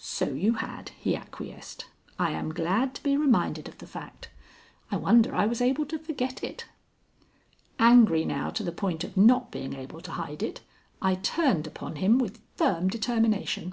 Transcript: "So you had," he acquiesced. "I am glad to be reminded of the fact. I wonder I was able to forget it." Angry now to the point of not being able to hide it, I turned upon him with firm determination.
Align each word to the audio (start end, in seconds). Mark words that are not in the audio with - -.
"So 0.00 0.34
you 0.34 0.56
had," 0.56 0.90
he 0.98 1.16
acquiesced. 1.16 1.86
"I 2.18 2.32
am 2.32 2.52
glad 2.52 2.94
to 2.94 3.02
be 3.02 3.16
reminded 3.16 3.68
of 3.68 3.78
the 3.78 3.86
fact. 3.86 4.28
I 4.90 4.96
wonder 4.98 5.34
I 5.34 5.46
was 5.46 5.62
able 5.62 5.86
to 5.86 5.98
forget 5.98 6.44
it." 6.44 6.66
Angry 7.78 8.26
now 8.26 8.50
to 8.50 8.62
the 8.62 8.70
point 8.70 9.02
of 9.02 9.16
not 9.16 9.50
being 9.50 9.72
able 9.72 10.02
to 10.02 10.12
hide 10.12 10.42
it, 10.42 10.60
I 11.00 11.14
turned 11.14 11.66
upon 11.66 11.96
him 11.96 12.18
with 12.18 12.42
firm 12.54 12.88
determination. 12.88 13.72